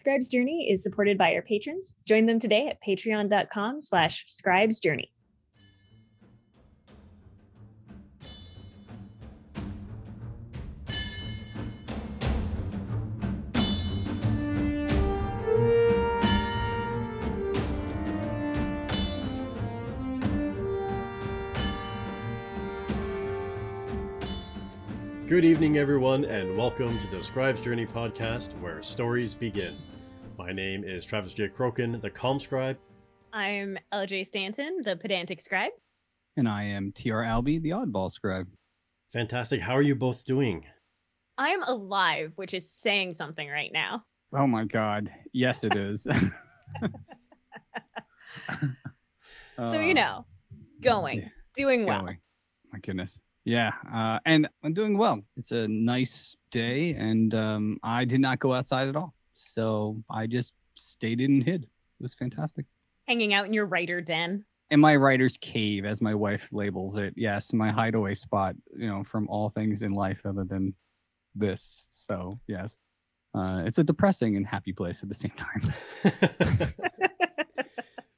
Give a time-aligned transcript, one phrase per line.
[0.00, 1.94] Scribe's Journey is supported by our patrons.
[2.06, 5.10] Join them today at patreon.com slash scribesjourney.
[25.30, 29.76] Good evening, everyone, and welcome to the Scribe's Journey podcast where stories begin.
[30.36, 31.46] My name is Travis J.
[31.46, 32.76] Crokin, the Calm Scribe.
[33.32, 35.70] I'm LJ Stanton, the pedantic scribe.
[36.36, 38.48] And I am TR Albie, the oddball scribe.
[39.12, 39.60] Fantastic.
[39.60, 40.64] How are you both doing?
[41.38, 44.02] I'm alive, which is saying something right now.
[44.32, 45.12] Oh my god.
[45.32, 46.02] Yes, it is.
[49.56, 50.26] so, you uh, know,
[50.80, 52.00] going, yeah, doing well.
[52.00, 52.18] going.
[52.72, 53.20] My goodness.
[53.44, 55.20] Yeah, uh, and I'm doing well.
[55.36, 59.14] It's a nice day, and um, I did not go outside at all.
[59.34, 61.64] So I just stayed in and hid.
[61.64, 62.66] It was fantastic.
[63.08, 64.44] Hanging out in your writer den.
[64.70, 67.14] In my writer's cave, as my wife labels it.
[67.16, 70.74] Yes, my hideaway spot, you know, from all things in life other than
[71.34, 71.86] this.
[71.90, 72.76] So, yes.
[73.34, 75.72] Uh, it's a depressing and happy place at the same time.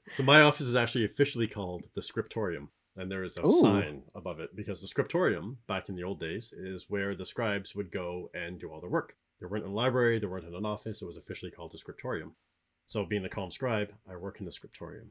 [0.11, 3.60] so, my office is actually officially called the Scriptorium and there is a Ooh.
[3.60, 7.74] sign above it because the scriptorium back in the old days is where the scribes
[7.74, 9.16] would go and do all their work.
[9.40, 11.78] There weren't in a library there weren't in an office it was officially called the
[11.78, 12.34] scriptorium.
[12.86, 15.10] So being the calm scribe i work in the scriptorium.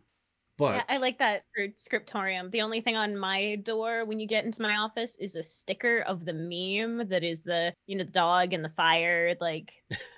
[0.57, 2.51] But yeah, i like that for scriptorium.
[2.51, 6.01] The only thing on my door when you get into my office is a sticker
[6.01, 9.71] of the meme that is the you know the dog and the fire like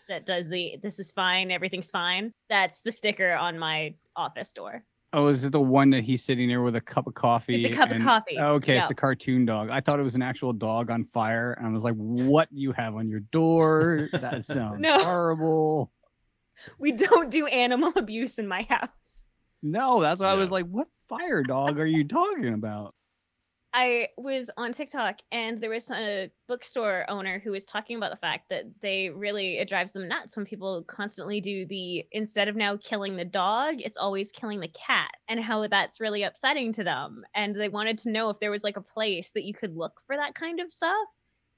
[0.10, 2.34] that does the this is fine everything's fine.
[2.50, 4.84] That's the sticker on my office door
[5.16, 7.64] Oh, is it the one that he's sitting there with a cup of coffee?
[7.64, 8.40] It's a cup and, of coffee.
[8.40, 9.70] Okay, it's a cartoon dog.
[9.70, 12.60] I thought it was an actual dog on fire, and I was like, "What do
[12.60, 14.10] you have on your door?
[14.24, 15.04] That sounds no.
[15.04, 15.92] horrible."
[16.80, 19.28] We don't do animal abuse in my house.
[19.62, 20.34] No, that's why yeah.
[20.34, 22.96] I was like, "What fire dog are you talking about?"
[23.76, 28.18] I was on TikTok and there was a bookstore owner who was talking about the
[28.18, 32.56] fact that they really it drives them nuts when people constantly do the instead of
[32.56, 36.84] now killing the dog, it's always killing the cat and how that's really upsetting to
[36.84, 37.24] them.
[37.34, 40.02] And they wanted to know if there was like a place that you could look
[40.06, 41.08] for that kind of stuff.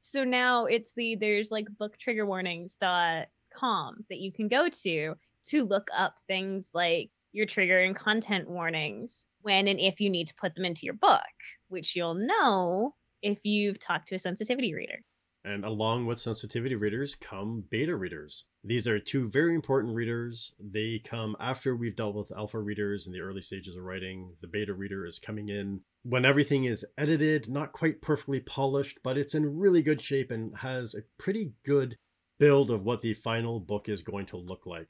[0.02, 5.16] So now it's the there's like booktriggerwarnings.com that you can go to
[5.48, 10.28] to look up things like your trigger and content warnings when and if you need
[10.28, 11.22] to put them into your book,
[11.68, 15.00] which you'll know if you've talked to a sensitivity reader.
[15.44, 18.46] And along with sensitivity readers come beta readers.
[18.64, 20.56] These are two very important readers.
[20.60, 24.34] They come after we've dealt with alpha readers in the early stages of writing.
[24.42, 29.20] The beta reader is coming in when everything is edited, not quite perfectly polished, but
[29.20, 31.98] it's in really good shape and has a pretty good
[32.40, 34.88] build of what the final book is going to look like.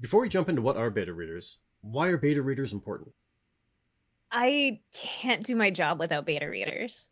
[0.00, 3.12] Before we jump into what are beta readers, why are beta readers important?
[4.30, 7.08] I can't do my job without beta readers.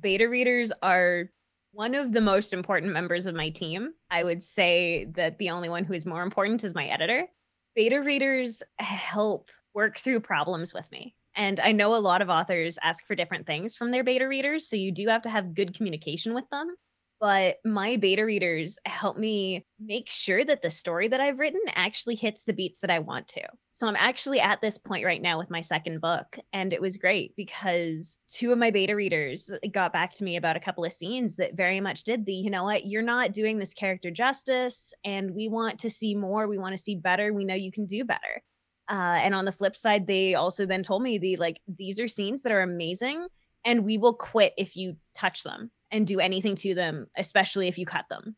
[0.00, 1.30] Beta readers are
[1.72, 3.92] one of the most important members of my team.
[4.10, 7.26] I would say that the only one who is more important is my editor.
[7.74, 11.14] Beta readers help work through problems with me.
[11.34, 14.68] And I know a lot of authors ask for different things from their beta readers.
[14.68, 16.74] So you do have to have good communication with them
[17.22, 22.16] but my beta readers help me make sure that the story that I've written actually
[22.16, 23.42] hits the beats that I want to.
[23.70, 26.36] So I'm actually at this point right now with my second book.
[26.52, 30.56] And it was great because two of my beta readers got back to me about
[30.56, 33.56] a couple of scenes that very much did the, you know what, you're not doing
[33.56, 34.92] this character justice.
[35.04, 36.48] And we want to see more.
[36.48, 37.32] We want to see better.
[37.32, 38.42] We know you can do better.
[38.88, 42.08] Uh, and on the flip side, they also then told me the like, these are
[42.08, 43.28] scenes that are amazing.
[43.64, 47.78] And we will quit if you touch them and do anything to them, especially if
[47.78, 48.34] you cut them.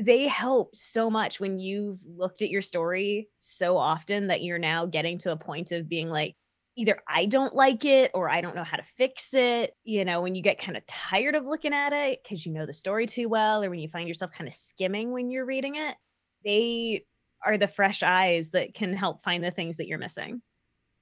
[0.00, 4.86] They help so much when you've looked at your story so often that you're now
[4.86, 6.36] getting to a point of being like,
[6.76, 9.72] either I don't like it or I don't know how to fix it.
[9.84, 12.66] You know, when you get kind of tired of looking at it because you know
[12.66, 15.76] the story too well, or when you find yourself kind of skimming when you're reading
[15.76, 15.96] it,
[16.44, 17.04] they
[17.44, 20.42] are the fresh eyes that can help find the things that you're missing.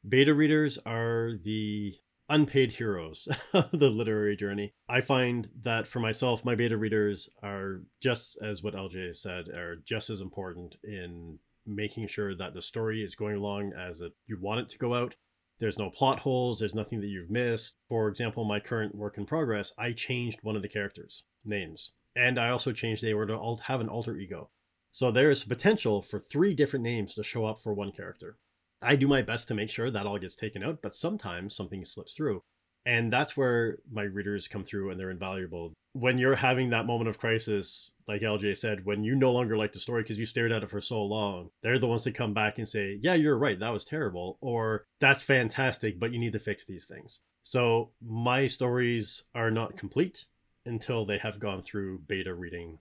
[0.06, 1.94] Beta readers are the
[2.32, 4.72] unpaid heroes the literary journey.
[4.88, 9.76] I find that for myself my beta readers are just as what lj said are
[9.84, 14.38] just as important in making sure that the story is going along as it, you
[14.40, 15.14] want it to go out.
[15.60, 17.76] There's no plot holes there's nothing that you've missed.
[17.90, 21.92] For example my current work in progress i changed one of the characters names.
[22.16, 24.48] And i also changed they were to have an alter ego.
[24.90, 28.38] So there's potential for three different names to show up for one character
[28.82, 31.84] I do my best to make sure that all gets taken out, but sometimes something
[31.84, 32.42] slips through.
[32.84, 35.72] And that's where my readers come through and they're invaluable.
[35.92, 39.72] When you're having that moment of crisis, like LJ said, when you no longer like
[39.72, 42.34] the story because you stared at it for so long, they're the ones to come
[42.34, 44.38] back and say, Yeah, you're right, that was terrible.
[44.40, 47.20] Or that's fantastic, but you need to fix these things.
[47.44, 50.26] So my stories are not complete
[50.64, 52.78] until they have gone through beta reading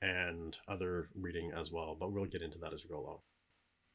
[0.00, 1.96] and other reading as well.
[1.98, 3.18] But we'll get into that as we go along.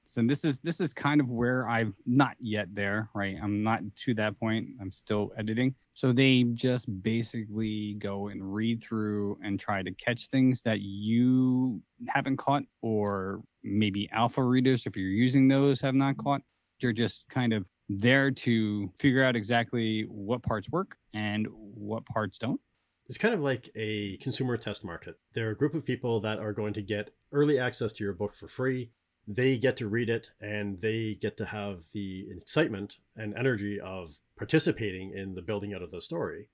[0.10, 3.36] So this is this is kind of where I've not yet there, right?
[3.40, 4.70] I'm not to that point.
[4.82, 5.76] I'm still editing.
[5.94, 11.84] So they just basically go and read through and try to catch things that you
[12.08, 16.42] haven't caught, or maybe alpha readers, if you're using those, have not caught.
[16.80, 22.40] You're just kind of there to figure out exactly what parts work and what parts
[22.40, 22.60] don't.
[23.08, 25.20] It's kind of like a consumer test market.
[25.36, 28.14] There are a group of people that are going to get early access to your
[28.14, 28.90] book for free
[29.32, 34.18] they get to read it and they get to have the excitement and energy of
[34.36, 36.50] participating in the building out of the story.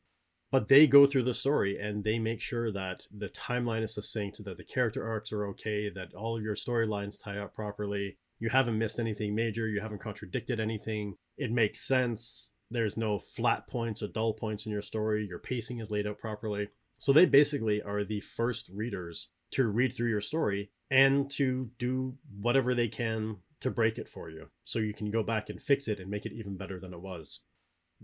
[0.51, 4.43] But they go through the story and they make sure that the timeline is succinct,
[4.43, 8.17] that the character arcs are okay, that all of your storylines tie up properly.
[8.39, 11.15] You haven't missed anything major, you haven't contradicted anything.
[11.37, 12.51] It makes sense.
[12.69, 15.25] There's no flat points or dull points in your story.
[15.25, 16.67] Your pacing is laid out properly.
[16.97, 22.15] So they basically are the first readers to read through your story and to do
[22.39, 25.87] whatever they can to break it for you so you can go back and fix
[25.87, 27.41] it and make it even better than it was.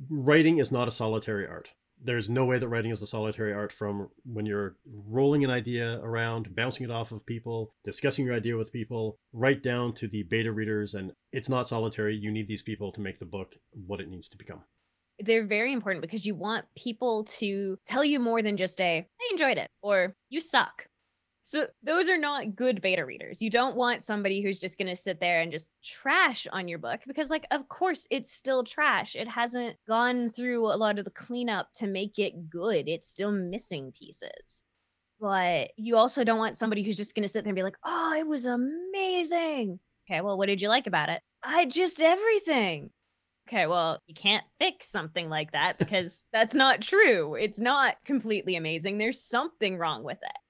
[0.09, 1.73] Writing is not a solitary art.
[2.03, 4.75] There's no way that writing is a solitary art from when you're
[5.07, 9.61] rolling an idea around, bouncing it off of people, discussing your idea with people, right
[9.61, 10.95] down to the beta readers.
[10.95, 12.15] And it's not solitary.
[12.15, 13.55] You need these people to make the book
[13.85, 14.63] what it needs to become
[15.23, 19.29] they're very important because you want people to tell you more than just a I
[19.31, 20.87] enjoyed it or you suck
[21.43, 23.41] so those are not good beta readers.
[23.41, 26.77] You don't want somebody who's just going to sit there and just trash on your
[26.77, 29.15] book because like of course it's still trash.
[29.15, 32.87] It hasn't gone through a lot of the cleanup to make it good.
[32.87, 34.63] It's still missing pieces.
[35.19, 37.77] But you also don't want somebody who's just going to sit there and be like,
[37.83, 39.79] "Oh, it was amazing."
[40.09, 41.21] Okay, well, what did you like about it?
[41.43, 42.89] I just everything.
[43.47, 47.35] Okay, well, you can't fix something like that because that's not true.
[47.35, 48.97] It's not completely amazing.
[48.97, 50.40] There's something wrong with it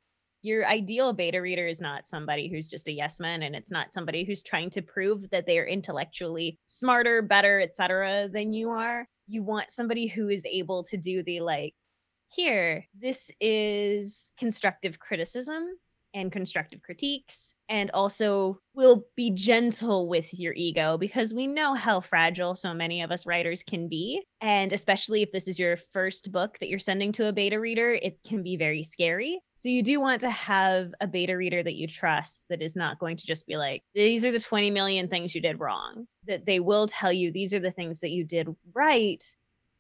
[0.42, 3.92] your ideal beta reader is not somebody who's just a yes man and it's not
[3.92, 9.08] somebody who's trying to prove that they are intellectually smarter better etc than you are.
[9.28, 11.76] You want somebody who is able to do the like
[12.30, 15.68] here this is constructive criticism
[16.14, 22.00] and constructive critiques and also will be gentle with your ego because we know how
[22.00, 26.32] fragile so many of us writers can be and especially if this is your first
[26.32, 29.40] book that you're sending to a beta reader it can be very scary.
[29.56, 33.00] So you do want to have a beta reader that you trust that is not
[33.00, 36.46] going to just be like these are the 20 million things you did wrong that
[36.46, 39.24] they will tell you these are the things that you did right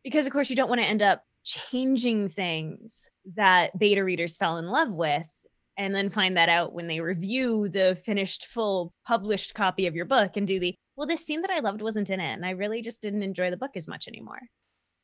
[0.03, 4.57] because of course you don't want to end up changing things that beta readers fell
[4.57, 5.27] in love with
[5.77, 10.05] and then find that out when they review the finished full published copy of your
[10.05, 12.51] book and do the well this scene that i loved wasn't in it and i
[12.51, 14.39] really just didn't enjoy the book as much anymore.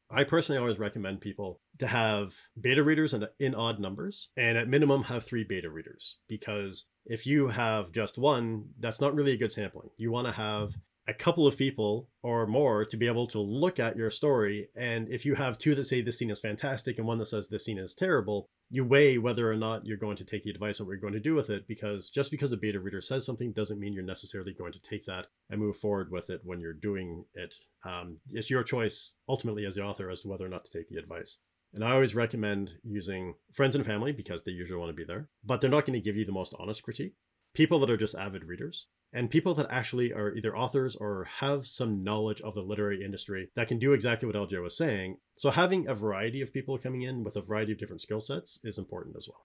[0.09, 4.57] I personally always recommend people to have beta readers in, uh, in odd numbers and
[4.57, 9.33] at minimum have three beta readers because if you have just one that's not really
[9.33, 9.89] a good sampling.
[9.97, 10.75] You want to have
[11.07, 14.67] a couple of people or more to be able to look at your story.
[14.75, 17.47] And if you have two that say this scene is fantastic and one that says
[17.47, 20.79] this scene is terrible, you weigh whether or not you're going to take the advice
[20.79, 21.65] and what you're going to do with it.
[21.65, 25.05] Because just because a beta reader says something doesn't mean you're necessarily going to take
[25.05, 27.55] that and move forward with it when you're doing it.
[27.85, 30.89] Um, it's your choice ultimately as the author as to whether or not to take
[30.89, 31.37] the advice.
[31.73, 35.29] And I always recommend using friends and family because they usually want to be there,
[35.45, 37.13] but they're not going to give you the most honest critique
[37.57, 41.65] people that are just avid readers and people that actually are either authors or have
[41.65, 45.17] some knowledge of the literary industry that can do exactly what LJ was saying.
[45.37, 48.59] So having a variety of people coming in with a variety of different skill sets
[48.63, 49.43] is important as well.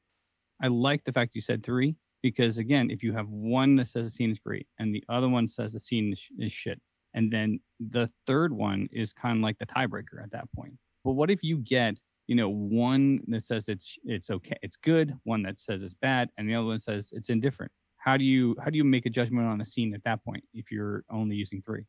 [0.62, 4.09] I like the fact you said three because again, if you have one that says
[4.09, 6.83] the scene is great and the other one says the scene is shit,
[7.14, 10.75] and then the third one is kind of like the tiebreaker at that point.
[11.02, 15.14] But what if you get you know one that says it's it's okay it's good
[15.25, 17.73] one that says it's bad and the other one says it's indifferent
[18.03, 20.43] how do you how do you make a judgment on a scene at that point
[20.53, 21.85] if you're only using three?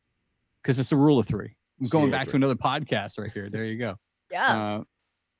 [0.62, 1.56] Because it's a rule of three.
[1.80, 3.50] I'm going back to another podcast right here.
[3.50, 3.96] There you go.
[4.30, 4.78] Yeah.
[4.78, 4.84] Uh,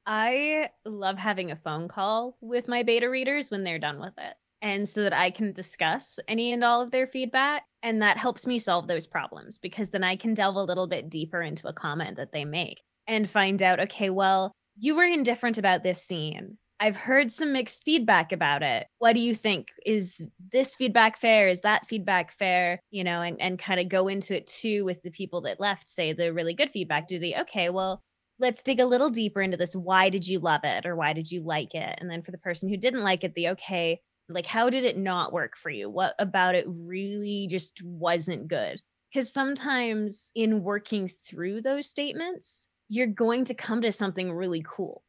[0.06, 4.34] I love having a phone call with my beta readers when they're done with it.
[4.62, 7.64] And so that I can discuss any and all of their feedback.
[7.82, 11.08] And that helps me solve those problems because then I can delve a little bit
[11.08, 15.58] deeper into a comment that they make and find out okay, well, you were indifferent
[15.58, 16.58] about this scene.
[16.80, 18.86] I've heard some mixed feedback about it.
[18.98, 19.68] What do you think?
[19.86, 21.48] Is this feedback fair?
[21.48, 22.80] Is that feedback fair?
[22.90, 25.88] You know, and, and kind of go into it too with the people that left,
[25.88, 27.08] say the really good feedback.
[27.08, 28.02] Do they, okay, well,
[28.38, 29.74] let's dig a little deeper into this.
[29.74, 31.98] Why did you love it or why did you like it?
[32.00, 34.98] And then for the person who didn't like it, the okay, like how did it
[34.98, 35.88] not work for you?
[35.88, 38.80] What about it really just wasn't good?
[39.12, 45.03] Because sometimes in working through those statements, you're going to come to something really cool.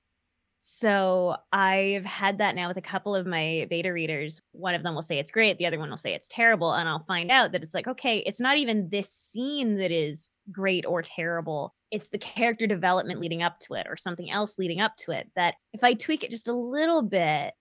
[0.68, 4.42] So I've had that now with a couple of my beta readers.
[4.52, 6.74] One of them will say it's great, the other one will say it's terrible.
[6.74, 10.32] And I'll find out that it's like, okay, it's not even this scene that is
[10.52, 11.76] great or terrible.
[11.92, 15.30] It's the character development leading up to it or something else leading up to it.
[15.36, 17.54] That if I tweak it just a little bit,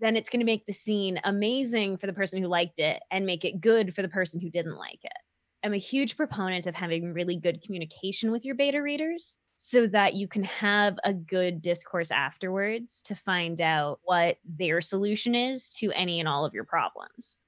[0.00, 3.24] then it's going to make the scene amazing for the person who liked it and
[3.24, 5.12] make it good for the person who didn't like it.
[5.64, 10.14] I'm a huge proponent of having really good communication with your beta readers so that
[10.14, 15.92] you can have a good discourse afterwards to find out what their solution is to
[15.92, 17.38] any and all of your problems.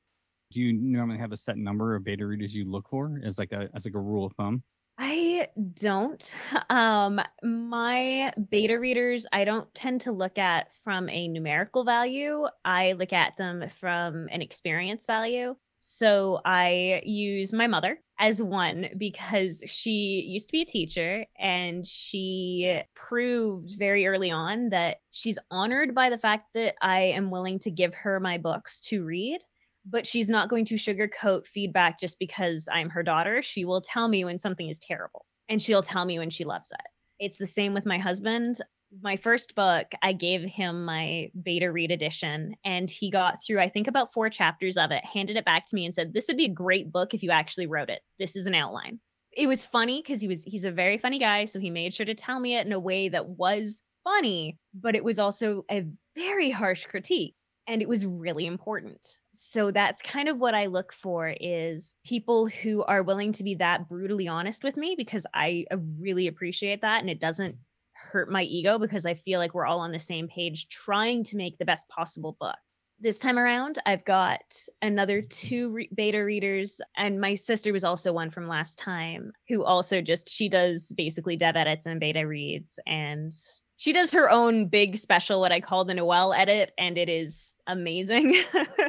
[0.53, 3.51] Do you normally have a set number of beta readers you look for as like
[3.51, 4.63] a as like a rule of thumb?
[4.97, 6.35] I don't.
[6.71, 12.47] Um my beta readers I don't tend to look at from a numerical value.
[12.65, 15.57] I look at them from an experience value.
[15.79, 21.87] So I use my mother as one because she used to be a teacher and
[21.87, 27.59] she proved very early on that she's honored by the fact that I am willing
[27.61, 29.41] to give her my books to read.
[29.87, 33.43] But she's not going to sugarcoat feedback just because I'm her daughter.
[33.43, 36.73] She will tell me when something is terrible and she'll tell me when she loves
[36.73, 36.87] it.
[37.19, 38.61] It's the same with my husband
[39.03, 43.69] my first book, I gave him my beta read edition and he got through, I
[43.69, 46.37] think, about four chapters of it, handed it back to me and said, This would
[46.37, 48.03] be a great book if you actually wrote it.
[48.19, 49.01] This is an outline.
[49.33, 51.45] It was funny because he was he's a very funny guy.
[51.47, 54.95] So he made sure to tell me it in a way that was funny, but
[54.95, 57.35] it was also a very harsh critique.
[57.67, 59.21] And it was really important.
[59.33, 63.55] So that's kind of what I look for is people who are willing to be
[63.55, 67.01] that brutally honest with me because I uh, really appreciate that.
[67.01, 67.57] And it doesn't
[67.95, 71.37] hurt my ego because I feel like we're all on the same page trying to
[71.37, 72.57] make the best possible book.
[73.01, 74.41] This time around, I've got
[74.81, 79.65] another two re- beta readers, and my sister was also one from last time who
[79.65, 83.33] also just she does basically dev edits and beta reads, and
[83.77, 87.57] she does her own big special, what I call the Noel edit, and it is
[87.67, 88.43] amazing.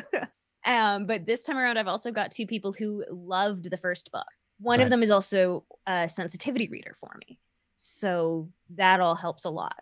[0.65, 4.27] um, but this time around, I've also got two people who loved the first book.
[4.59, 4.83] One right.
[4.83, 7.39] of them is also a sensitivity reader for me.
[7.75, 9.75] So that all helps a lot.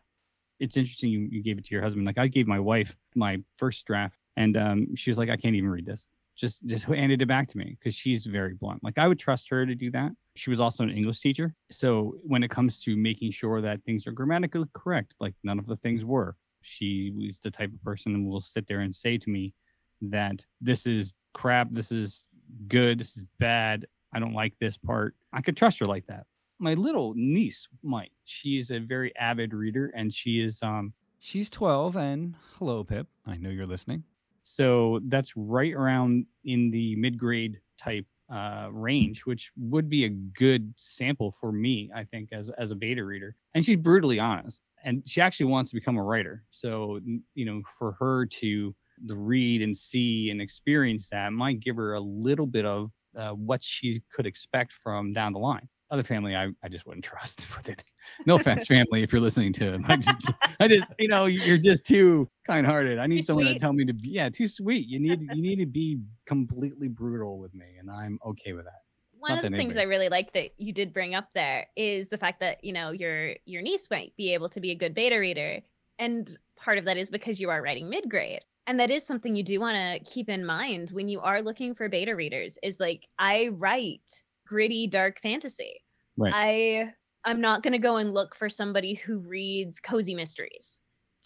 [0.60, 2.06] It's interesting you, you gave it to your husband.
[2.06, 5.56] Like I gave my wife my first draft and um, she was like, I can't
[5.56, 6.08] even read this.
[6.36, 8.84] Just just handed it back to me because she's very blunt.
[8.84, 10.12] Like I would trust her to do that.
[10.36, 11.54] She was also an English teacher.
[11.72, 15.68] So when it comes to making sure that things are grammatically correct, like none of
[15.68, 19.18] the things were, she was the type of person who will sit there and say
[19.18, 19.54] to me
[20.02, 22.26] that this is crap, this is
[22.68, 25.16] good, this is bad, I don't like this part.
[25.32, 26.26] I could trust her like that
[26.64, 28.14] my little niece might.
[28.24, 31.98] She is a very avid reader, and she is um she's twelve.
[31.98, 33.08] And hello, Pip.
[33.28, 34.04] I know you're listening.
[34.44, 40.10] So that's right around in the mid grade type uh, range, which would be a
[40.10, 43.36] good sample for me, I think, as as a beta reader.
[43.54, 46.46] And she's brutally honest, and she actually wants to become a writer.
[46.52, 47.02] So
[47.36, 48.74] you know, for her to
[49.08, 53.62] read and see and experience that might give her a little bit of uh, what
[53.62, 57.70] she could expect from down the line other family I, I just wouldn't trust with
[57.70, 57.84] it.
[58.26, 59.82] No offense, family, if you're listening to it.
[59.86, 63.00] I just I just you know, you're just too kind hearted.
[63.00, 63.54] I need too someone sweet.
[63.54, 64.88] to tell me to be yeah, too sweet.
[64.88, 68.82] You need you need to be completely brutal with me, and I'm okay with that.
[69.20, 72.10] One Not of the things I really like that you did bring up there is
[72.10, 74.94] the fact that, you know, your your niece might be able to be a good
[74.94, 75.62] beta reader.
[75.98, 78.42] And part of that is because you are writing mid grade.
[78.68, 81.74] And that is something you do want to keep in mind when you are looking
[81.74, 85.83] for beta readers is like I write gritty dark fantasy.
[86.18, 86.36] Right.
[86.36, 86.94] I
[87.26, 90.80] I'm not going to go and look for somebody who reads cozy mysteries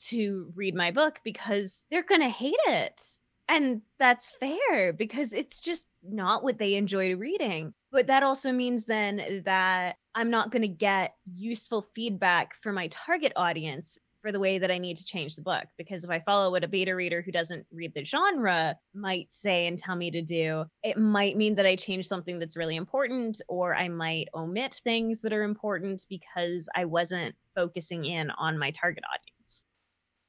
[0.06, 3.02] to read my book because they're going to hate it.
[3.50, 7.74] And that's fair because it's just not what they enjoy reading.
[7.92, 12.90] But that also means then that I'm not going to get useful feedback for my
[12.90, 15.64] target audience for the way that I need to change the book.
[15.78, 19.68] Because if I follow what a beta reader who doesn't read the genre might say
[19.68, 23.40] and tell me to do, it might mean that I change something that's really important,
[23.48, 28.72] or I might omit things that are important because I wasn't focusing in on my
[28.72, 29.64] target audience.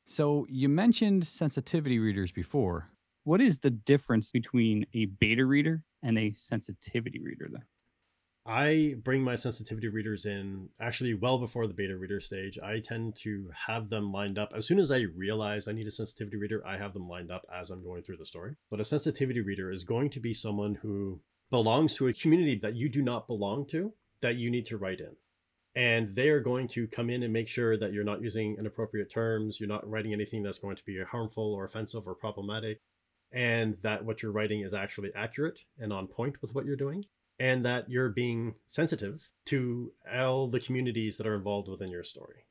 [0.07, 2.89] So you mentioned sensitivity readers before.
[3.25, 7.59] What is the difference between a beta reader and a sensitivity reader, though?
[8.49, 12.59] I bring my sensitivity readers in actually well before the beta reader stage.
[12.59, 14.55] I tend to have them lined up.
[14.57, 17.43] As soon as I realize I need a sensitivity reader, I have them lined up
[17.55, 18.57] as I'm going through the story.
[18.71, 22.75] But a sensitivity reader is going to be someone who belongs to a community that
[22.75, 25.17] you do not belong to, that you need to write in.
[25.79, 29.09] and they are going to come in and make sure that you're not using inappropriate
[29.09, 32.81] terms, you're not writing anything that's going to be harmful or offensive or problematic,
[33.31, 37.05] and that what you're writing is actually accurate and on point with what you're doing,
[37.39, 42.45] and that you're being sensitive to all the communities that are involved within your story.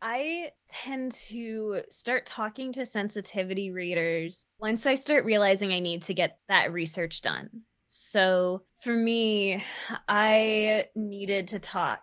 [0.00, 6.14] I tend to start talking to sensitivity readers once I start realizing I need to
[6.14, 7.50] get that research done.
[7.86, 9.64] So for me,
[10.08, 12.00] I needed to talk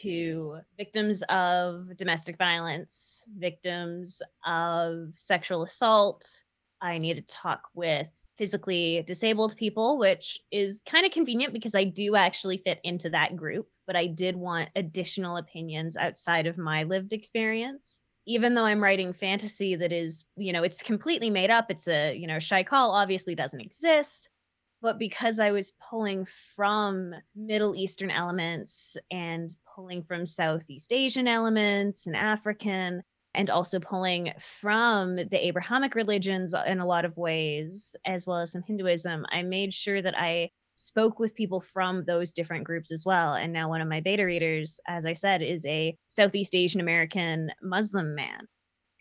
[0.00, 6.44] to victims of domestic violence, victims of sexual assault.
[6.80, 11.84] I need to talk with physically disabled people, which is kind of convenient because I
[11.84, 16.84] do actually fit into that group, but I did want additional opinions outside of my
[16.84, 18.00] lived experience.
[18.26, 22.14] Even though I'm writing fantasy that is, you know, it's completely made up, it's a,
[22.14, 24.28] you know, Shai-Khal obviously doesn't exist
[24.80, 32.06] but because I was pulling from Middle Eastern elements and pulling from Southeast Asian elements
[32.06, 33.02] and African,
[33.34, 38.52] and also pulling from the Abrahamic religions in a lot of ways, as well as
[38.52, 43.04] some Hinduism, I made sure that I spoke with people from those different groups as
[43.04, 43.34] well.
[43.34, 47.50] And now one of my beta readers, as I said, is a Southeast Asian American
[47.62, 48.46] Muslim man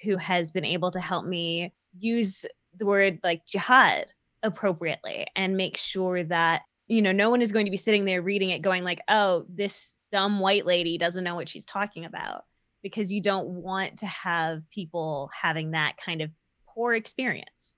[0.04, 4.12] who has been able to help me use the word like jihad
[4.44, 8.22] appropriately and make sure that you know no one is going to be sitting there
[8.22, 12.44] reading it going like oh this dumb white lady doesn't know what she's talking about
[12.88, 16.30] because you don't want to have people having that kind of
[16.68, 17.74] poor experience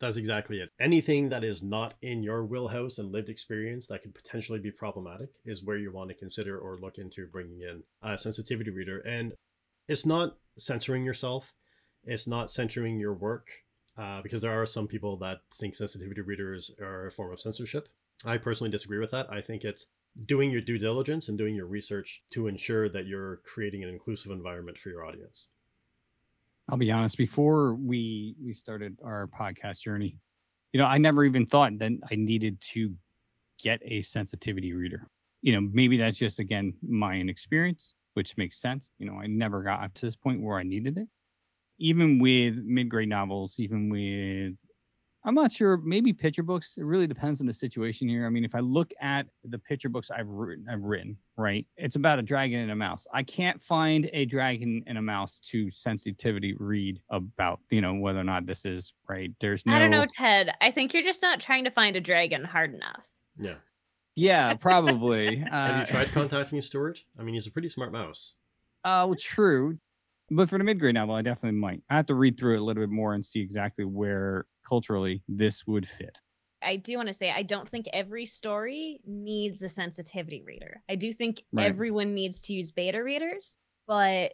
[0.00, 4.14] that's exactly it anything that is not in your wheelhouse and lived experience that could
[4.14, 8.18] potentially be problematic is where you want to consider or look into bringing in a
[8.18, 9.32] sensitivity reader and
[9.88, 11.52] it's not censoring yourself
[12.04, 13.48] it's not censoring your work
[13.96, 17.88] uh, because there are some people that think sensitivity readers are a form of censorship.
[18.24, 19.30] I personally disagree with that.
[19.30, 19.86] I think it's
[20.26, 24.30] doing your due diligence and doing your research to ensure that you're creating an inclusive
[24.32, 25.48] environment for your audience.
[26.68, 30.16] I'll be honest, before we we started our podcast journey,
[30.72, 32.94] you know, I never even thought that I needed to
[33.62, 35.08] get a sensitivity reader.
[35.42, 38.92] You know, maybe that's just again my inexperience, which makes sense.
[38.98, 41.08] You know, I never got to this point where I needed it
[41.78, 44.54] even with mid-grade novels, even with
[45.26, 46.74] I'm not sure, maybe picture books.
[46.76, 48.26] It really depends on the situation here.
[48.26, 51.66] I mean, if I look at the picture books I've written, I've written, right?
[51.78, 53.06] It's about a dragon and a mouse.
[53.12, 58.18] I can't find a dragon and a mouse to sensitivity read about, you know, whether
[58.18, 59.32] or not this is right.
[59.40, 60.50] There's no I don't know, Ted.
[60.60, 63.00] I think you're just not trying to find a dragon hard enough.
[63.38, 63.54] Yeah.
[64.16, 65.42] Yeah, probably.
[65.42, 67.02] uh, Have you tried contacting Stuart?
[67.18, 68.36] I mean, he's a pretty smart mouse.
[68.84, 69.78] Oh, true.
[70.30, 71.82] But for the mid grade novel, I definitely might.
[71.88, 75.22] I have to read through it a little bit more and see exactly where culturally
[75.28, 76.18] this would fit.
[76.62, 80.82] I do want to say I don't think every story needs a sensitivity reader.
[80.88, 81.66] I do think Right.
[81.66, 84.32] everyone needs to use beta readers, but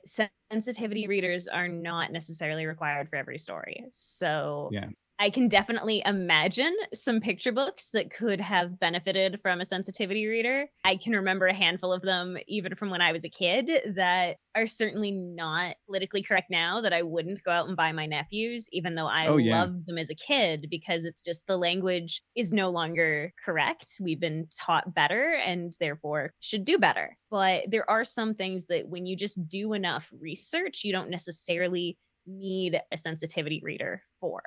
[0.52, 3.84] sensitivity readers are not necessarily required for every story.
[3.90, 4.90] So Yeah.
[5.22, 10.68] I can definitely imagine some picture books that could have benefited from a sensitivity reader.
[10.82, 14.38] I can remember a handful of them, even from when I was a kid, that
[14.54, 18.66] are certainly not politically correct now that I wouldn't go out and buy my nephews,
[18.72, 19.68] even though I Oh, yeah.
[19.68, 23.98] loved them as a kid, because it's just the language is no longer correct.
[24.00, 27.18] We've been taught better and therefore should do better.
[27.30, 31.98] But there are some things that when you just do enough research, you don't necessarily
[32.26, 34.42] need a sensitivity reader for.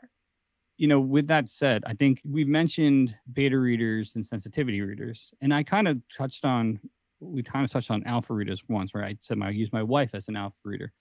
[0.77, 5.53] You know, with that said, I think we've mentioned beta readers and sensitivity readers, and
[5.53, 6.79] I kind of touched on
[7.19, 9.15] we kind of touched on alpha readers once, right?
[9.15, 10.91] I said I use my wife as an alpha reader,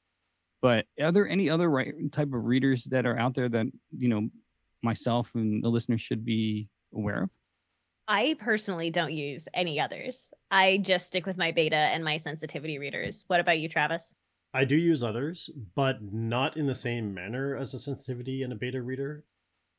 [0.61, 4.08] but are there any other right type of readers that are out there that you
[4.08, 4.28] know
[4.82, 7.30] myself and the listeners should be aware of?
[8.08, 10.32] I personally don't use any others.
[10.50, 13.24] I just stick with my beta and my sensitivity readers.
[13.28, 14.14] What about you, Travis?
[14.52, 18.56] I do use others, but not in the same manner as a sensitivity and a
[18.56, 19.24] beta reader.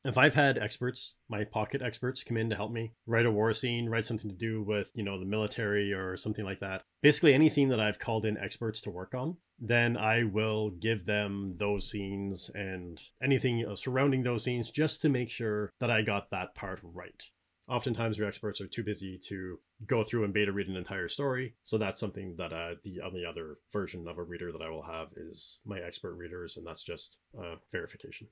[0.06, 3.54] If I've had experts, my pocket experts, come in to help me write a war
[3.54, 7.32] scene, write something to do with, you know, the military or something like that, basically
[7.32, 11.54] any scene that I've called in experts to work on, then I will give them
[11.56, 16.54] those scenes and anything surrounding those scenes just to make sure that I got that
[16.54, 17.22] part right.
[17.66, 21.54] Oftentimes, your experts are too busy to go through and beta read an entire story.
[21.62, 24.82] So that's something that uh, the only other version of a reader that I will
[24.82, 28.28] have is my expert readers, and that's just uh, verification.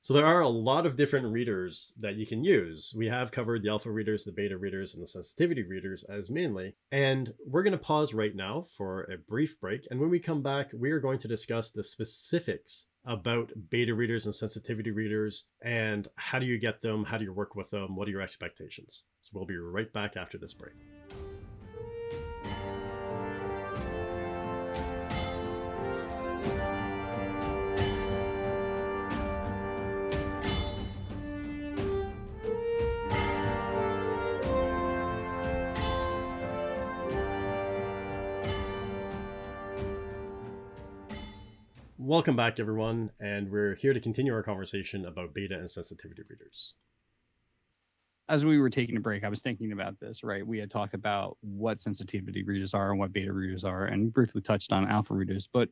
[0.00, 2.94] So there are a lot of different readers that you can use.
[2.96, 6.76] We have covered the alpha readers, the beta readers, and the sensitivity readers as mainly.
[6.90, 9.86] And we're going to pause right now for a brief break.
[9.90, 14.26] And when we come back, we are going to discuss the specifics about beta readers
[14.26, 17.04] and sensitivity readers and how do you get them?
[17.04, 17.96] How do you work with them?
[17.96, 19.04] What are your expectations?
[19.22, 20.74] So we'll be right back after this break.
[42.08, 46.72] Welcome back, everyone, and we're here to continue our conversation about beta and sensitivity readers.
[48.30, 50.44] As we were taking a break, I was thinking about this, right?
[50.46, 54.40] We had talked about what sensitivity readers are and what beta readers are, and briefly
[54.40, 55.50] touched on alpha readers.
[55.52, 55.68] But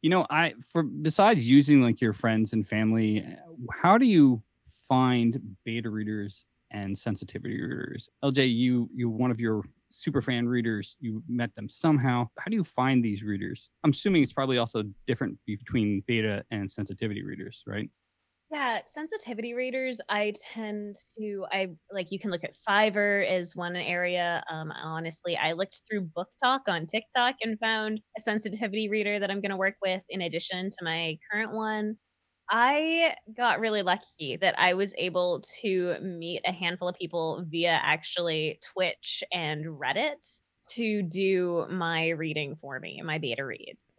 [0.00, 3.22] you know, I for besides using like your friends and family,
[3.70, 4.42] how do you
[4.88, 8.08] find beta readers and sensitivity readers?
[8.24, 12.28] LJ, you you one of your super fan readers, you met them somehow.
[12.38, 13.70] How do you find these readers?
[13.84, 17.90] I'm assuming it's probably also different between beta and sensitivity readers, right?
[18.50, 23.76] Yeah, sensitivity readers, I tend to I like you can look at Fiverr as one
[23.76, 24.44] area.
[24.50, 29.30] Um, honestly, I looked through Book Talk on TikTok and found a sensitivity reader that
[29.30, 31.96] I'm going to work with in addition to my current one.
[32.50, 37.80] I got really lucky that I was able to meet a handful of people via
[37.82, 43.96] actually Twitch and Reddit to do my reading for me, my beta reads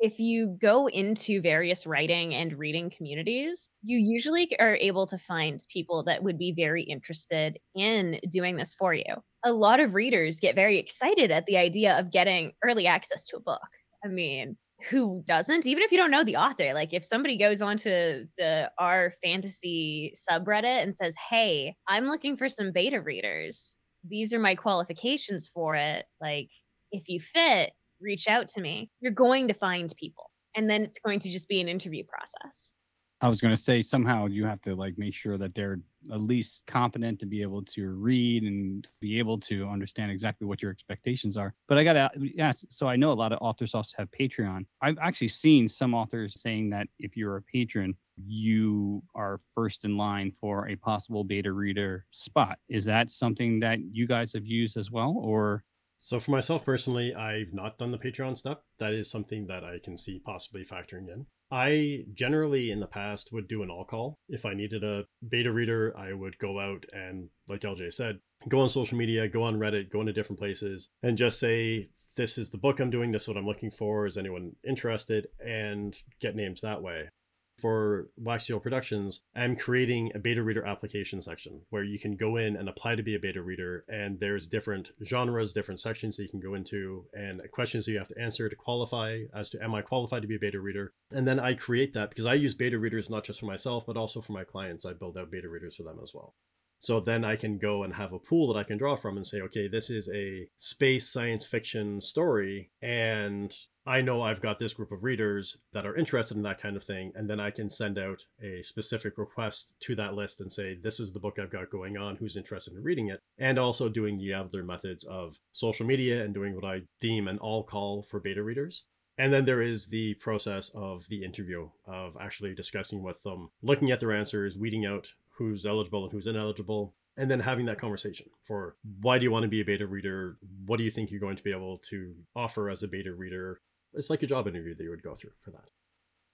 [0.00, 5.64] if you go into various writing and reading communities, you usually are able to find
[5.72, 9.04] people that would be very interested in doing this for you.
[9.44, 13.36] A lot of readers get very excited at the idea of getting early access to
[13.36, 13.68] a book.
[14.04, 14.56] I mean,
[14.88, 15.66] who doesn't?
[15.66, 20.12] Even if you don't know the author, like if somebody goes onto the our fantasy
[20.16, 23.76] subreddit and says, "Hey, I'm looking for some beta readers.
[24.08, 26.06] These are my qualifications for it.
[26.20, 26.50] Like
[26.92, 30.30] if you fit, reach out to me, you're going to find people.
[30.54, 32.72] And then it's going to just be an interview process.
[33.20, 35.80] I was going to say somehow you have to like make sure that they're
[36.12, 40.62] at least competent to be able to read and be able to understand exactly what
[40.62, 41.52] your expectations are.
[41.66, 44.66] But I got to ask so I know a lot of authors also have Patreon.
[44.80, 49.96] I've actually seen some authors saying that if you're a patron, you are first in
[49.96, 52.58] line for a possible beta reader spot.
[52.68, 55.64] Is that something that you guys have used as well or
[56.00, 58.58] so for myself personally, I've not done the Patreon stuff.
[58.78, 61.26] That is something that I can see possibly factoring in.
[61.50, 64.18] I generally in the past would do an all call.
[64.28, 68.60] If I needed a beta reader, I would go out and, like LJ said, go
[68.60, 72.50] on social media, go on Reddit, go into different places, and just say, this is
[72.50, 74.06] the book I'm doing, this is what I'm looking for.
[74.06, 75.28] Is anyone interested?
[75.38, 77.10] And get names that way
[77.58, 82.36] for Wax Seal Productions, I'm creating a beta reader application section where you can go
[82.36, 83.84] in and apply to be a beta reader.
[83.88, 87.98] And there's different genres, different sections that you can go into, and questions that you
[87.98, 90.92] have to answer to qualify as to am I qualified to be a beta reader?
[91.10, 93.96] And then I create that because I use beta readers not just for myself, but
[93.96, 94.86] also for my clients.
[94.86, 96.34] I build out beta readers for them as well.
[96.80, 99.26] So then I can go and have a pool that I can draw from and
[99.26, 103.52] say, okay, this is a space science fiction story, and
[103.88, 106.84] I know I've got this group of readers that are interested in that kind of
[106.84, 110.74] thing, and then I can send out a specific request to that list and say,
[110.74, 113.88] this is the book I've got going on, who's interested in reading it, and also
[113.88, 118.02] doing the other methods of social media and doing what I deem an all call
[118.02, 118.84] for beta readers.
[119.16, 123.90] And then there is the process of the interview, of actually discussing with them, looking
[123.90, 128.26] at their answers, weeding out who's eligible and who's ineligible, and then having that conversation
[128.42, 130.36] for why do you want to be a beta reader?
[130.66, 133.60] What do you think you're going to be able to offer as a beta reader?
[133.98, 135.64] It's like a job interview that you would go through for that.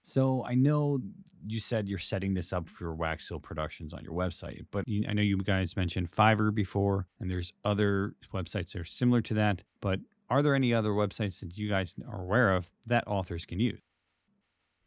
[0.03, 0.99] So I know
[1.47, 5.13] you said you're setting this up for Wax Seal Productions on your website, but I
[5.13, 9.63] know you guys mentioned Fiverr before, and there's other websites that are similar to that.
[9.81, 9.99] But
[10.29, 13.79] are there any other websites that you guys are aware of that authors can use?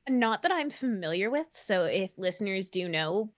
[0.08, 1.48] Not that I'm familiar with.
[1.50, 3.32] So if listeners do know,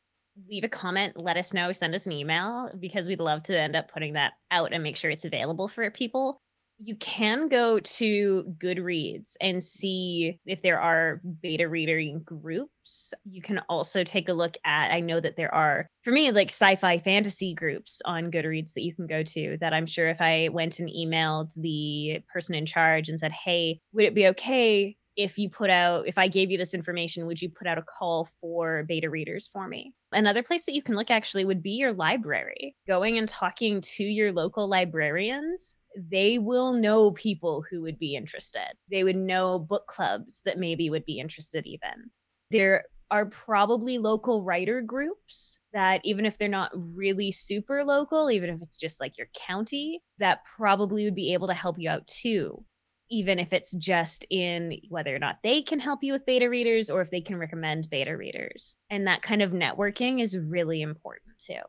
[0.48, 3.74] leave a comment, let us know, send us an email because we'd love to end
[3.74, 6.42] up putting that out and make sure it's available for people.
[6.82, 13.12] You can go to Goodreads and see if there are beta reading groups.
[13.28, 16.48] You can also take a look at, I know that there are, for me, like
[16.48, 19.58] sci fi fantasy groups on Goodreads that you can go to.
[19.60, 23.78] That I'm sure if I went and emailed the person in charge and said, hey,
[23.92, 27.42] would it be okay if you put out if i gave you this information would
[27.42, 30.94] you put out a call for beta readers for me another place that you can
[30.94, 36.72] look actually would be your library going and talking to your local librarians they will
[36.72, 41.18] know people who would be interested they would know book clubs that maybe would be
[41.18, 42.10] interested even
[42.50, 48.50] there are probably local writer groups that even if they're not really super local even
[48.50, 52.06] if it's just like your county that probably would be able to help you out
[52.06, 52.64] too
[53.10, 56.88] even if it's just in whether or not they can help you with beta readers
[56.88, 58.76] or if they can recommend beta readers.
[58.88, 61.60] And that kind of networking is really important too.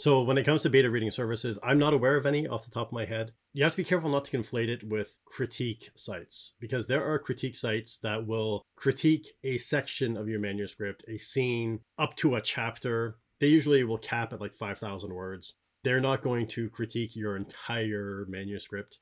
[0.00, 2.70] So, when it comes to beta reading services, I'm not aware of any off the
[2.70, 3.32] top of my head.
[3.52, 7.18] You have to be careful not to conflate it with critique sites because there are
[7.18, 12.40] critique sites that will critique a section of your manuscript, a scene, up to a
[12.40, 13.18] chapter.
[13.40, 15.56] They usually will cap at like 5,000 words.
[15.84, 19.00] They're not going to critique your entire manuscript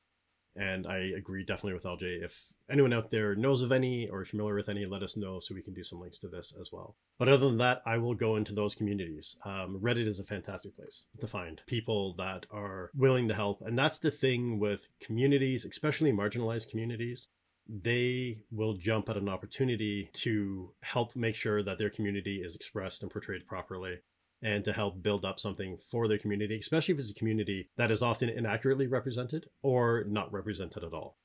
[0.59, 2.25] And I agree definitely with LJ.
[2.25, 5.55] If anyone out there knows of any or familiar with any, let us know so
[5.55, 6.97] we can do some links to this as well.
[7.17, 9.37] But other than that, I will go into those communities.
[9.45, 13.63] Um, Reddit is a fantastic place to find people that are willing to help.
[13.63, 17.29] And that's the thing with communities, especially marginalized communities.
[17.69, 23.03] They will jump at an opportunity to help make sure that their community is expressed
[23.03, 23.99] and portrayed properly
[24.43, 27.91] and to help build up something for their community, especially if it's a community that
[27.91, 31.17] is often inaccurately represented or not represented at all.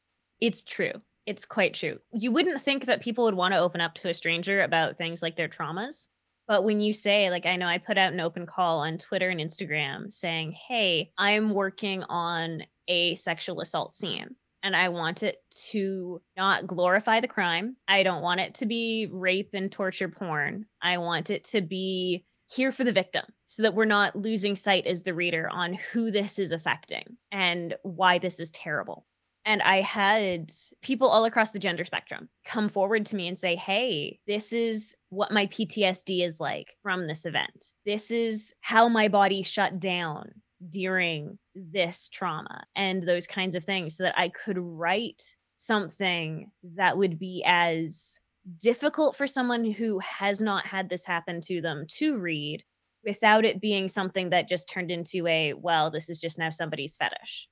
[0.41, 0.93] It's true.
[1.25, 1.99] It's quite true.
[2.11, 5.21] You wouldn't think that people would want to open up to a stranger about things
[5.21, 6.07] like their traumas.
[6.47, 9.29] But when you say, like, I know I put out an open call on Twitter
[9.29, 15.37] and Instagram saying, hey, I'm working on a sexual assault scene and I want it
[15.69, 17.77] to not glorify the crime.
[17.87, 20.65] I don't want it to be rape and torture porn.
[20.81, 24.85] I want it to be here for the victim so that we're not losing sight
[24.85, 29.05] as the reader on who this is affecting and why this is terrible.
[29.45, 33.55] And I had people all across the gender spectrum come forward to me and say,
[33.55, 37.73] Hey, this is what my PTSD is like from this event.
[37.85, 40.31] This is how my body shut down
[40.69, 46.97] during this trauma and those kinds of things so that I could write something that
[46.97, 48.17] would be as
[48.57, 52.63] difficult for someone who has not had this happen to them to read
[53.05, 56.97] without it being something that just turned into a well this is just now somebody's
[56.97, 57.47] fetish.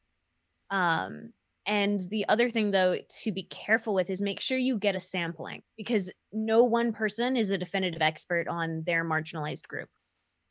[0.70, 1.34] Um
[1.66, 5.00] and the other thing though to be careful with is make sure you get a
[5.00, 9.90] sampling because no one person is a definitive expert on their marginalized group.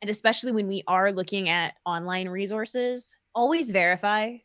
[0.01, 4.37] And especially when we are looking at online resources always verify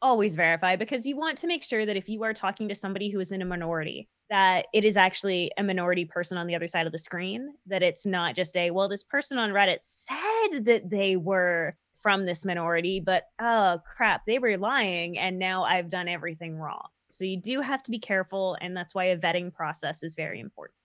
[0.00, 3.08] always verify because you want to make sure that if you are talking to somebody
[3.08, 6.66] who is in a minority that it is actually a minority person on the other
[6.66, 10.64] side of the screen that it's not just a well this person on reddit said
[10.64, 15.90] that they were from this minority but oh crap they were lying and now i've
[15.90, 16.88] done everything wrong.
[17.10, 20.40] So you do have to be careful and that's why a vetting process is very
[20.40, 20.76] important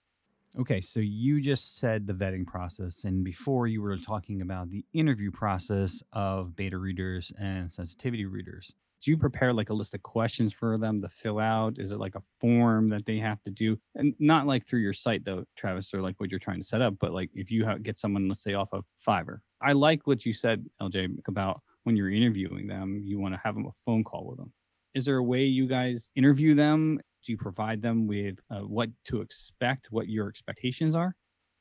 [0.60, 4.84] Okay, so you just said the vetting process, and before you were talking about the
[4.92, 10.02] interview process of beta readers and sensitivity readers do you prepare like a list of
[10.04, 11.78] questions for them to fill out?
[11.78, 13.78] Is it like a form that they have to do?
[13.96, 16.82] And not like through your site though, Travis, or like what you're trying to set
[16.82, 19.40] up, but like if you get someone, let's say off of Fiverr.
[19.62, 23.56] I like what you said, LJ, about when you're interviewing them, you want to have
[23.56, 24.52] them a phone call with them.
[24.94, 27.00] Is there a way you guys interview them?
[27.24, 31.16] Do you provide them with uh, what to expect, what your expectations are?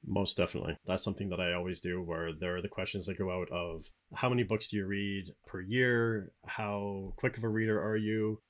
[0.06, 0.78] Most definitely.
[0.86, 3.90] That's something that I always do where there are the questions that go out of
[4.14, 6.32] how many books do you read per year?
[6.46, 8.40] How quick of a reader are you?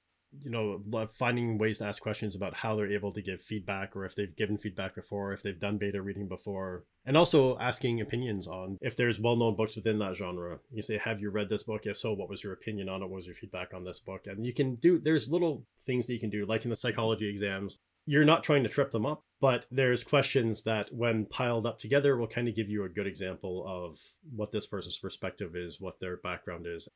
[0.43, 4.05] You know, finding ways to ask questions about how they're able to give feedback or
[4.05, 8.47] if they've given feedback before, if they've done beta reading before, and also asking opinions
[8.47, 10.59] on if there's well known books within that genre.
[10.71, 11.87] You say, Have you read this book?
[11.87, 13.07] If so, what was your opinion on it?
[13.07, 14.27] What was your feedback on this book?
[14.27, 17.31] And you can do, there's little things that you can do, like in the psychology
[17.31, 21.79] exams, you're not trying to trip them up, but there's questions that, when piled up
[21.79, 23.99] together, will kind of give you a good example of
[24.35, 26.89] what this person's perspective is, what their background is.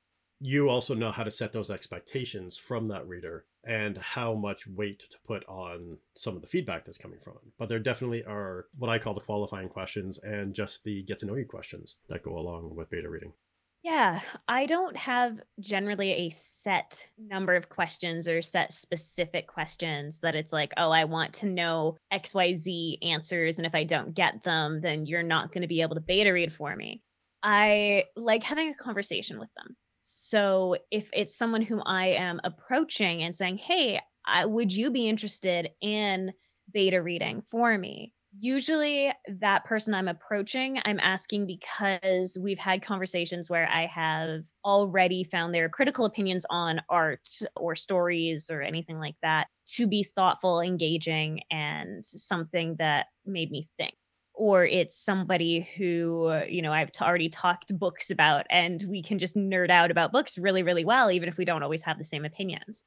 [0.43, 5.01] You also know how to set those expectations from that reader and how much weight
[5.11, 7.53] to put on some of the feedback that's coming from it.
[7.59, 11.27] But there definitely are what I call the qualifying questions and just the get to
[11.27, 13.35] know you questions that go along with beta reading.
[13.83, 20.35] Yeah, I don't have generally a set number of questions or set specific questions that
[20.35, 23.59] it's like, oh, I want to know XYZ answers.
[23.59, 26.31] And if I don't get them, then you're not going to be able to beta
[26.31, 27.01] read for me.
[27.43, 29.77] I like having a conversation with them.
[30.03, 35.09] So if it's someone whom I am approaching and saying, hey, I, would you be
[35.09, 36.35] interested in
[36.71, 38.13] beta reading for me?
[38.43, 45.25] Usually, that person I'm approaching, I'm asking because we've had conversations where I have already
[45.25, 50.61] found their critical opinions on art or stories or anything like that to be thoughtful,
[50.61, 53.95] engaging, and something that made me think.
[54.33, 59.03] Or it's somebody who, uh, you know, I've t- already talked books about and we
[59.03, 61.99] can just nerd out about books really, really well, even if we don't always have
[61.99, 62.85] the same opinions.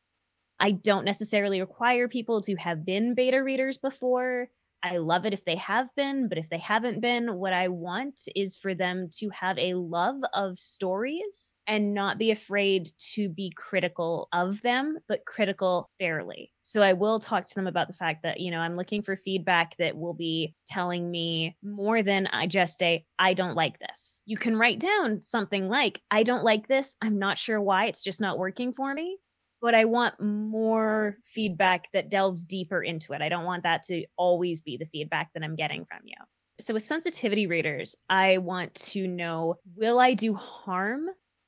[0.59, 4.49] I don't necessarily require people to have been beta readers before.
[4.85, 8.19] I love it if they have been, but if they haven't been, what I want
[8.35, 13.53] is for them to have a love of stories and not be afraid to be
[13.55, 16.51] critical of them, but critical fairly.
[16.59, 19.15] So I will talk to them about the fact that, you know, I'm looking for
[19.15, 24.21] feedback that will be telling me more than I just a, I don't like this.
[24.25, 26.97] You can write down something like, I don't like this.
[27.01, 27.85] I'm not sure why.
[27.85, 29.17] It's just not working for me
[29.63, 33.21] but I want more feedback that delves deeper into it.
[33.21, 36.15] I don't want that to always be the feedback that I'm getting from you.
[36.59, 41.07] So, with sensitivity readers, I want to know will I do harm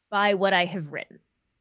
[0.09, 1.19] by what I have written?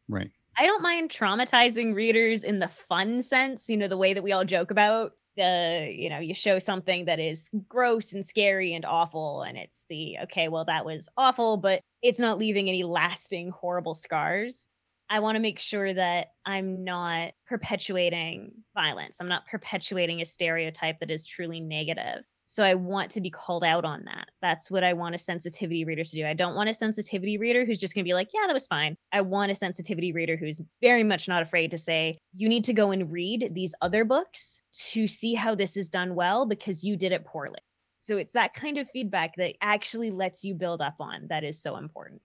[0.08, 0.30] Right.
[0.56, 4.30] I don't mind traumatizing readers in the fun sense, you know, the way that we
[4.30, 8.84] all joke about the, you know, you show something that is gross and scary and
[8.84, 13.50] awful, and it's the, okay, well, that was awful, but it's not leaving any lasting
[13.50, 14.68] horrible scars.
[15.10, 19.18] I want to make sure that I'm not perpetuating violence.
[19.20, 22.24] I'm not perpetuating a stereotype that is truly negative.
[22.46, 24.28] So I want to be called out on that.
[24.42, 26.26] That's what I want a sensitivity reader to do.
[26.26, 28.66] I don't want a sensitivity reader who's just going to be like, yeah, that was
[28.66, 28.96] fine.
[29.12, 32.74] I want a sensitivity reader who's very much not afraid to say, you need to
[32.74, 36.96] go and read these other books to see how this is done well because you
[36.96, 37.60] did it poorly.
[37.98, 41.62] So it's that kind of feedback that actually lets you build up on that is
[41.62, 42.20] so important.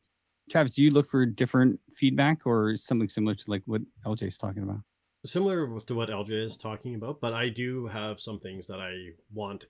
[0.50, 4.38] Travis, do you look for different feedback or something similar to like what LJ is
[4.38, 4.80] talking about?
[5.26, 9.12] Similar to what LJ is talking about, but I do have some things that I
[9.34, 9.66] want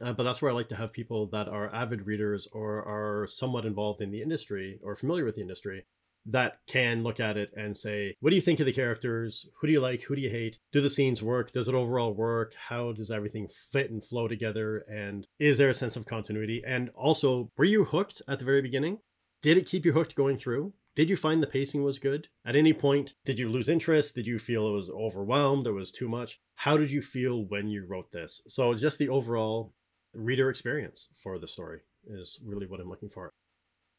[0.00, 3.26] uh, but that's where I like to have people that are avid readers or are
[3.26, 5.86] somewhat involved in the industry or familiar with the industry
[6.26, 9.46] that can look at it and say, what do you think of the characters?
[9.60, 10.02] Who do you like?
[10.02, 10.58] Who do you hate?
[10.72, 11.52] Do the scenes work?
[11.52, 12.54] Does it overall work?
[12.54, 14.84] How does everything fit and flow together?
[14.90, 16.62] And is there a sense of continuity?
[16.66, 18.98] And also, were you hooked at the very beginning?
[19.44, 20.72] Did it keep you hooked going through?
[20.96, 22.28] Did you find the pacing was good?
[22.46, 24.14] At any point, did you lose interest?
[24.14, 26.40] Did you feel it was overwhelmed It was too much?
[26.54, 28.40] How did you feel when you wrote this?
[28.48, 29.74] So, just the overall
[30.14, 33.28] reader experience for the story is really what I'm looking for.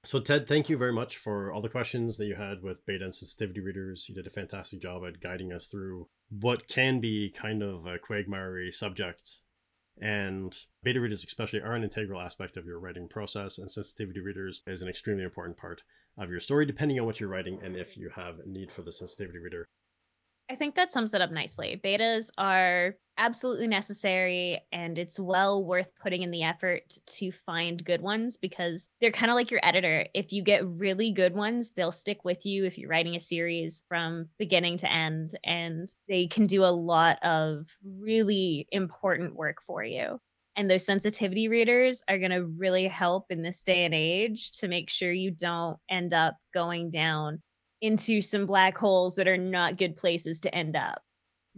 [0.03, 3.05] So, Ted, thank you very much for all the questions that you had with beta
[3.05, 4.09] and sensitivity readers.
[4.09, 7.99] You did a fantastic job at guiding us through what can be kind of a
[7.99, 9.41] quagmire subject.
[9.99, 14.61] And beta readers, especially, are an integral aspect of your writing process, and sensitivity readers
[14.67, 15.83] is an extremely important part
[16.17, 18.81] of your story, depending on what you're writing and if you have a need for
[18.81, 19.67] the sensitivity reader.
[20.49, 21.79] I think that sums it up nicely.
[21.83, 28.01] Betas are absolutely necessary and it's well worth putting in the effort to find good
[28.01, 30.05] ones because they're kind of like your editor.
[30.13, 33.83] If you get really good ones, they'll stick with you if you're writing a series
[33.87, 39.83] from beginning to end and they can do a lot of really important work for
[39.83, 40.19] you.
[40.57, 44.67] And those sensitivity readers are going to really help in this day and age to
[44.67, 47.41] make sure you don't end up going down
[47.81, 51.01] into some black holes that are not good places to end up.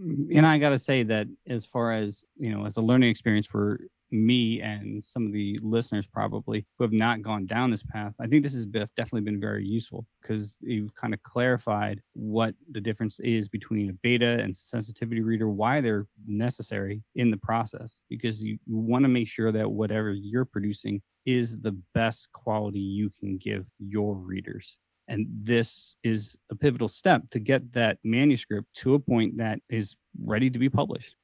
[0.02, 3.10] Mm, and I got to say that as far as, you know, as a learning
[3.10, 7.84] experience for me and some of the listeners probably who have not gone down this
[7.84, 12.56] path, I think this has definitely been very useful because you've kind of clarified what
[12.72, 18.00] the difference is between a beta and sensitivity reader, why they're necessary in the process,
[18.10, 22.80] because you, you want to make sure that whatever you're producing is the best quality
[22.80, 24.80] you can give your readers.
[25.08, 29.96] And this is a pivotal step to get that manuscript to a point that is
[30.22, 31.16] ready to be published.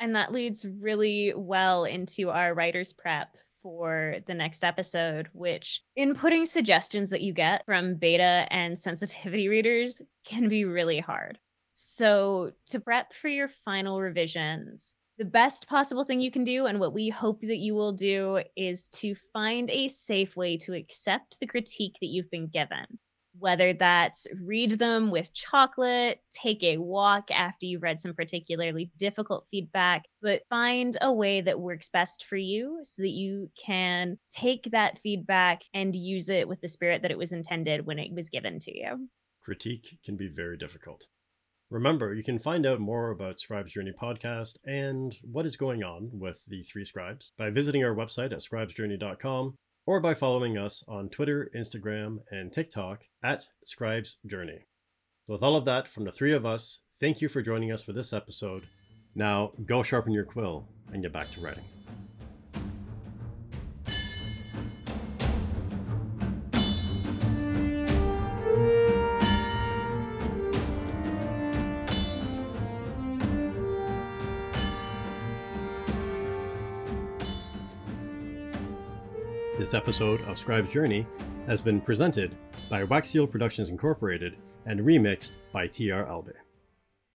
[0.00, 6.46] And that leads really well into our writer's prep for the next episode, which inputting
[6.46, 11.38] suggestions that you get from beta and sensitivity readers can be really hard.
[11.70, 16.80] So, to prep for your final revisions, the best possible thing you can do, and
[16.80, 21.38] what we hope that you will do, is to find a safe way to accept
[21.38, 22.84] the critique that you've been given.
[23.38, 29.46] Whether that's read them with chocolate, take a walk after you've read some particularly difficult
[29.48, 34.72] feedback, but find a way that works best for you so that you can take
[34.72, 38.28] that feedback and use it with the spirit that it was intended when it was
[38.28, 39.08] given to you.
[39.40, 41.06] Critique can be very difficult.
[41.72, 46.10] Remember, you can find out more about Scribes Journey podcast and what is going on
[46.12, 49.54] with the three scribes by visiting our website at scribesjourney.com
[49.86, 54.66] or by following us on Twitter, Instagram, and TikTok at Scribes Journey.
[55.26, 57.82] So, with all of that from the three of us, thank you for joining us
[57.82, 58.66] for this episode.
[59.14, 61.64] Now, go sharpen your quill and get back to writing.
[79.72, 81.06] This episode of Scribe's Journey
[81.46, 82.36] has been presented
[82.68, 86.34] by Wax Seal Productions Incorporated and remixed by TR Albe.